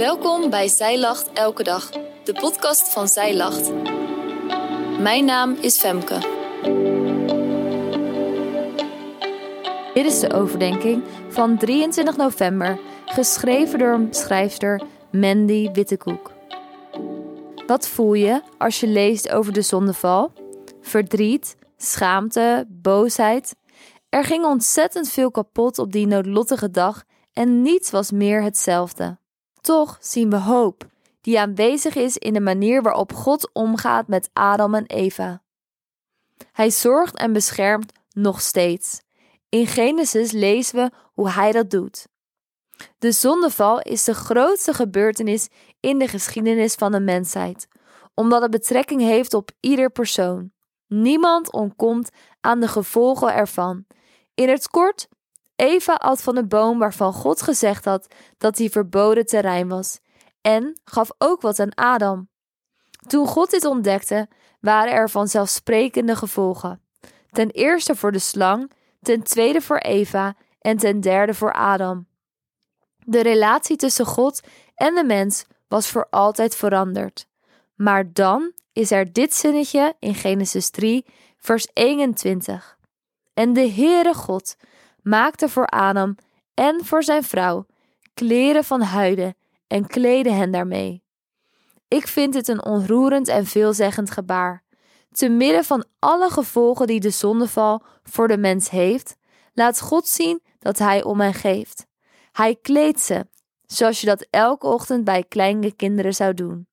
Welkom 0.00 0.50
bij 0.50 0.68
Zij 0.68 0.98
Lacht 0.98 1.32
Elke 1.32 1.62
Dag, 1.62 1.90
de 2.24 2.32
podcast 2.32 2.88
van 2.88 3.08
Zij 3.08 3.36
Lacht. 3.36 3.72
Mijn 5.00 5.24
naam 5.24 5.56
is 5.60 5.78
Femke. 5.78 6.18
Dit 9.94 10.04
is 10.06 10.20
de 10.20 10.32
overdenking 10.32 11.02
van 11.28 11.58
23 11.58 12.16
november, 12.16 12.80
geschreven 13.06 13.78
door 13.78 14.06
schrijfster 14.10 14.82
Mandy 15.12 15.70
Wittekoek. 15.72 16.32
Wat 17.66 17.88
voel 17.88 18.14
je 18.14 18.42
als 18.58 18.80
je 18.80 18.86
leest 18.86 19.30
over 19.30 19.52
de 19.52 19.62
zondeval? 19.62 20.32
Verdriet, 20.80 21.56
schaamte, 21.76 22.66
boosheid. 22.68 23.56
Er 24.08 24.24
ging 24.24 24.44
ontzettend 24.44 25.08
veel 25.08 25.30
kapot 25.30 25.78
op 25.78 25.92
die 25.92 26.06
noodlottige 26.06 26.70
dag 26.70 27.02
en 27.32 27.62
niets 27.62 27.90
was 27.90 28.10
meer 28.10 28.42
hetzelfde. 28.42 29.18
Toch 29.60 29.98
zien 30.00 30.30
we 30.30 30.36
hoop, 30.36 30.86
die 31.20 31.40
aanwezig 31.40 31.94
is 31.94 32.16
in 32.16 32.32
de 32.32 32.40
manier 32.40 32.82
waarop 32.82 33.12
God 33.12 33.50
omgaat 33.52 34.08
met 34.08 34.30
Adam 34.32 34.74
en 34.74 34.86
Eva. 34.86 35.42
Hij 36.52 36.70
zorgt 36.70 37.16
en 37.16 37.32
beschermt 37.32 37.92
nog 38.12 38.40
steeds. 38.40 39.00
In 39.48 39.66
Genesis 39.66 40.32
lezen 40.32 40.76
we 40.76 40.90
hoe 41.12 41.30
hij 41.30 41.52
dat 41.52 41.70
doet. 41.70 42.08
De 42.98 43.12
zondeval 43.12 43.80
is 43.80 44.04
de 44.04 44.14
grootste 44.14 44.74
gebeurtenis 44.74 45.48
in 45.80 45.98
de 45.98 46.08
geschiedenis 46.08 46.74
van 46.74 46.92
de 46.92 47.00
mensheid, 47.00 47.68
omdat 48.14 48.42
het 48.42 48.50
betrekking 48.50 49.00
heeft 49.00 49.34
op 49.34 49.50
ieder 49.60 49.90
persoon. 49.90 50.52
Niemand 50.86 51.52
ontkomt 51.52 52.10
aan 52.40 52.60
de 52.60 52.68
gevolgen 52.68 53.34
ervan. 53.34 53.86
In 54.34 54.48
het 54.48 54.68
kort, 54.68 55.08
Eva 55.60 55.94
at 55.94 56.22
van 56.22 56.34
de 56.34 56.46
boom 56.46 56.78
waarvan 56.78 57.12
God 57.12 57.42
gezegd 57.42 57.84
had 57.84 58.06
dat 58.38 58.56
die 58.56 58.70
verboden 58.70 59.26
terrein 59.26 59.68
was, 59.68 60.00
en 60.40 60.80
gaf 60.84 61.10
ook 61.18 61.40
wat 61.40 61.58
aan 61.58 61.74
Adam. 61.74 62.28
Toen 63.06 63.26
God 63.26 63.50
dit 63.50 63.64
ontdekte, 63.64 64.28
waren 64.60 64.92
er 64.92 65.10
vanzelfsprekende 65.10 66.16
gevolgen. 66.16 66.82
Ten 67.30 67.50
eerste 67.50 67.96
voor 67.96 68.12
de 68.12 68.18
slang, 68.18 68.70
ten 69.02 69.22
tweede 69.22 69.60
voor 69.60 69.78
Eva 69.78 70.34
en 70.60 70.76
ten 70.76 71.00
derde 71.00 71.34
voor 71.34 71.52
Adam. 71.52 72.06
De 73.04 73.22
relatie 73.22 73.76
tussen 73.76 74.06
God 74.06 74.40
en 74.74 74.94
de 74.94 75.04
mens 75.04 75.44
was 75.68 75.88
voor 75.88 76.06
altijd 76.10 76.56
veranderd. 76.56 77.26
Maar 77.74 78.12
dan 78.12 78.52
is 78.72 78.90
er 78.90 79.12
dit 79.12 79.34
zinnetje 79.34 79.94
in 79.98 80.14
Genesis 80.14 80.70
3, 80.70 81.06
vers 81.38 81.68
21. 81.72 82.78
En 83.34 83.52
de 83.52 83.70
Heere 83.70 84.14
God 84.14 84.56
maakte 85.02 85.48
voor 85.48 85.66
Adam 85.66 86.16
en 86.54 86.84
voor 86.84 87.02
zijn 87.02 87.22
vrouw 87.22 87.66
kleren 88.14 88.64
van 88.64 88.80
huiden 88.80 89.34
en 89.66 89.86
kleedde 89.86 90.32
hen 90.32 90.50
daarmee. 90.50 91.02
Ik 91.88 92.06
vind 92.06 92.32
dit 92.32 92.48
een 92.48 92.64
onroerend 92.64 93.28
en 93.28 93.46
veelzeggend 93.46 94.10
gebaar. 94.10 94.62
Te 95.12 95.28
midden 95.28 95.64
van 95.64 95.84
alle 95.98 96.30
gevolgen 96.30 96.86
die 96.86 97.00
de 97.00 97.10
zondeval 97.10 97.82
voor 98.02 98.28
de 98.28 98.36
mens 98.36 98.70
heeft, 98.70 99.16
laat 99.52 99.80
God 99.80 100.08
zien 100.08 100.42
dat 100.58 100.78
Hij 100.78 101.02
om 101.02 101.20
hen 101.20 101.34
geeft. 101.34 101.86
Hij 102.32 102.56
kleedt 102.62 103.00
ze, 103.00 103.26
zoals 103.66 104.00
je 104.00 104.06
dat 104.06 104.26
elke 104.30 104.66
ochtend 104.66 105.04
bij 105.04 105.24
kleine 105.28 105.72
kinderen 105.72 106.14
zou 106.14 106.34
doen. 106.34 106.66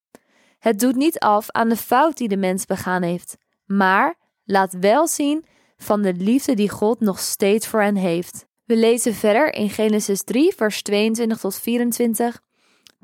Het 0.59 0.79
doet 0.79 0.95
niet 0.95 1.19
af 1.19 1.51
aan 1.51 1.69
de 1.69 1.77
fout 1.77 2.17
die 2.17 2.27
de 2.27 2.37
mens 2.37 2.65
begaan 2.65 3.01
heeft, 3.01 3.37
maar 3.65 4.15
laat 4.43 4.73
wel 4.79 5.07
zien 5.07 5.45
van 5.77 6.01
de 6.01 6.13
liefde 6.13 6.53
die 6.53 6.69
God 6.69 6.99
nog 6.99 7.19
steeds 7.19 7.67
voor 7.67 7.81
hen 7.81 7.95
heeft. 7.95 8.45
We 8.65 8.75
lezen 8.75 9.13
verder 9.13 9.53
in 9.53 9.69
Genesis 9.69 10.23
3, 10.23 10.53
vers 10.55 10.81
22 10.81 11.39
tot 11.39 11.55
24. 11.55 12.41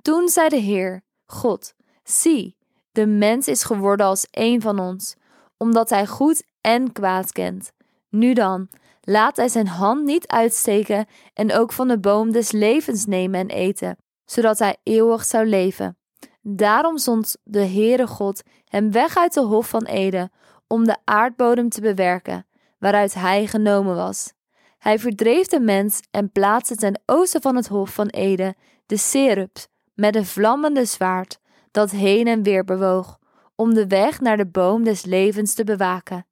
Toen 0.02 0.30
zei 0.30 0.50
de 0.50 0.56
Heer, 0.56 1.04
God, 1.26 1.74
zie, 2.04 2.58
de 2.92 3.06
mens 3.06 3.48
is 3.48 3.64
geworden 3.64 4.06
als 4.06 4.28
een 4.32 4.62
van 4.62 4.80
ons, 4.80 5.16
omdat 5.58 5.90
hij 5.90 6.08
goed 6.08 6.44
en 6.62 6.92
kwaad 6.92 7.32
kent. 7.32 7.72
Nu 8.10 8.34
dan, 8.34 8.70
laat 9.02 9.36
hij 9.36 9.48
zijn 9.48 9.68
hand 9.68 10.04
niet 10.04 10.28
uitsteken 10.28 11.06
en 11.34 11.54
ook 11.54 11.74
van 11.74 11.88
de 11.88 12.00
boom 12.00 12.32
des 12.32 12.52
levens 12.52 13.06
nemen 13.06 13.40
en 13.40 13.50
eten, 13.50 13.98
zodat 14.26 14.60
hij 14.60 14.78
eeuwig 14.84 15.26
zou 15.26 15.46
leven. 15.46 15.98
Daarom 16.42 16.98
zond 16.98 17.38
de 17.44 17.66
Heere 17.66 18.08
God 18.08 18.42
hem 18.66 18.92
weg 18.92 19.18
uit 19.18 19.34
de 19.34 19.42
hof 19.42 19.70
van 19.70 19.84
Eden, 19.84 20.32
om 20.68 20.86
de 20.86 20.98
aardbodem 21.04 21.70
te 21.70 21.82
bewerken, 21.82 22.46
waaruit 22.84 23.14
hij 23.14 23.48
genomen 23.48 23.96
was. 23.96 24.34
Hij 24.78 25.00
verdreef 25.00 25.48
de 25.48 25.60
mens 25.60 26.00
en 26.12 26.32
plaatste 26.32 26.76
ten 26.76 27.02
oosten 27.06 27.42
van 27.42 27.56
het 27.56 27.68
hof 27.68 27.94
van 27.94 28.08
Eden 28.08 28.56
de 28.86 28.98
Serups 28.98 29.68
met 29.94 30.16
een 30.16 30.26
vlammende 30.26 30.86
zwaard 30.86 31.40
dat 31.72 31.92
heen 31.92 32.28
en 32.28 32.44
weer 32.44 32.64
bewoog, 32.64 33.20
om 33.56 33.74
de 33.74 33.88
weg 33.88 34.20
naar 34.20 34.38
de 34.38 34.48
boom 34.48 34.84
des 34.84 35.06
levens 35.06 35.54
te 35.54 35.64
bewaken. 35.64 36.26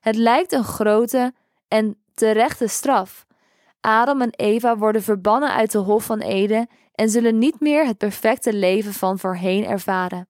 Het 0.00 0.16
lijkt 0.16 0.52
een 0.52 0.64
grote 0.64 1.32
en 1.68 1.96
terechte 2.14 2.66
straf. 2.66 3.26
Adam 3.80 4.20
en 4.20 4.32
Eva 4.36 4.76
worden 4.76 5.02
verbannen 5.02 5.52
uit 5.52 5.72
de 5.72 5.78
hof 5.78 6.04
van 6.04 6.20
Eden 6.20 6.68
en 6.94 7.08
zullen 7.08 7.38
niet 7.38 7.60
meer 7.60 7.86
het 7.86 7.98
perfecte 7.98 8.52
leven 8.52 8.92
van 8.92 9.18
voorheen 9.18 9.64
ervaren. 9.64 10.28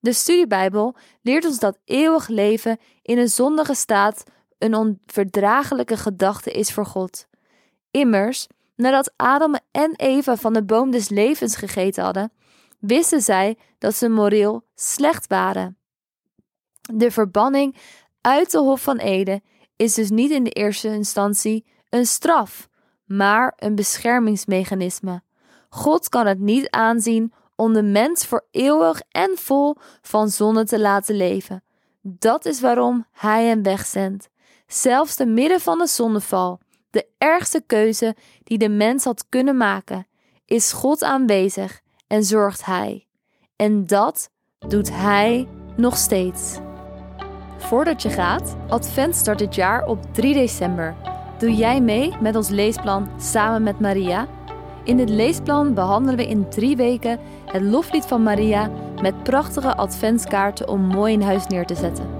De 0.00 0.12
studiebijbel 0.12 0.96
leert 1.22 1.44
ons 1.44 1.58
dat 1.58 1.78
eeuwig 1.84 2.28
leven 2.28 2.78
in 3.02 3.18
een 3.18 3.28
zondige 3.28 3.74
staat 3.74 4.24
een 4.60 4.74
onverdraaglijke 4.74 5.96
gedachte 5.96 6.50
is 6.50 6.72
voor 6.72 6.86
God. 6.86 7.26
Immers, 7.90 8.46
nadat 8.76 9.12
Adam 9.16 9.54
en 9.70 9.92
Eva 9.96 10.36
van 10.36 10.52
de 10.52 10.64
boom 10.64 10.90
des 10.90 11.08
levens 11.08 11.56
gegeten 11.56 12.04
hadden, 12.04 12.32
wisten 12.78 13.20
zij 13.20 13.58
dat 13.78 13.94
ze 13.94 14.08
moreel 14.08 14.64
slecht 14.74 15.26
waren. 15.26 15.78
De 16.80 17.10
verbanning 17.10 17.76
uit 18.20 18.50
de 18.50 18.58
Hof 18.58 18.82
van 18.82 18.96
Eden 18.96 19.42
is 19.76 19.94
dus 19.94 20.10
niet 20.10 20.30
in 20.30 20.44
de 20.44 20.50
eerste 20.50 20.88
instantie 20.88 21.66
een 21.88 22.06
straf, 22.06 22.68
maar 23.04 23.52
een 23.56 23.74
beschermingsmechanisme. 23.74 25.22
God 25.68 26.08
kan 26.08 26.26
het 26.26 26.38
niet 26.38 26.70
aanzien 26.70 27.32
om 27.56 27.72
de 27.72 27.82
mens 27.82 28.26
voor 28.26 28.46
eeuwig 28.50 29.02
en 29.10 29.30
vol 29.36 29.76
van 30.02 30.28
zonde 30.28 30.64
te 30.64 30.80
laten 30.80 31.16
leven. 31.16 31.64
Dat 32.02 32.44
is 32.44 32.60
waarom 32.60 33.06
Hij 33.12 33.44
hem 33.44 33.62
wegzendt. 33.62 34.28
Zelfs 34.72 35.14
te 35.14 35.26
midden 35.26 35.60
van 35.60 35.78
de 35.78 35.86
zondeval, 35.86 36.60
de 36.90 37.06
ergste 37.18 37.62
keuze 37.66 38.16
die 38.44 38.58
de 38.58 38.68
mens 38.68 39.04
had 39.04 39.24
kunnen 39.28 39.56
maken, 39.56 40.06
is 40.44 40.72
God 40.72 41.02
aanwezig 41.02 41.80
en 42.06 42.24
zorgt 42.24 42.64
Hij. 42.64 43.06
En 43.56 43.86
dat 43.86 44.30
doet 44.68 44.90
Hij 44.92 45.48
nog 45.76 45.96
steeds. 45.96 46.58
Voordat 47.58 48.02
je 48.02 48.10
gaat, 48.10 48.56
Advent 48.68 49.16
start 49.16 49.38
dit 49.38 49.54
jaar 49.54 49.86
op 49.86 50.14
3 50.14 50.34
december. 50.34 50.96
Doe 51.38 51.54
jij 51.54 51.80
mee 51.80 52.12
met 52.20 52.36
ons 52.36 52.48
leesplan 52.48 53.10
Samen 53.20 53.62
met 53.62 53.80
Maria? 53.80 54.28
In 54.84 54.96
dit 54.96 55.08
leesplan 55.08 55.74
behandelen 55.74 56.16
we 56.16 56.28
in 56.28 56.48
drie 56.48 56.76
weken 56.76 57.20
het 57.46 57.62
loflied 57.62 58.04
van 58.04 58.22
Maria 58.22 58.70
met 59.02 59.22
prachtige 59.22 59.74
adventskaarten 59.74 60.68
om 60.68 60.80
mooi 60.80 61.12
in 61.12 61.22
huis 61.22 61.46
neer 61.46 61.66
te 61.66 61.74
zetten. 61.74 62.19